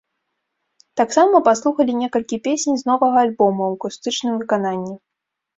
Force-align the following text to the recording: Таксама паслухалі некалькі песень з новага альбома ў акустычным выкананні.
Таксама 1.01 1.41
паслухалі 1.49 1.91
некалькі 2.01 2.39
песень 2.47 2.75
з 2.83 2.89
новага 2.91 3.17
альбома 3.27 3.63
ў 3.69 3.79
акустычным 3.79 4.33
выкананні. 4.41 4.95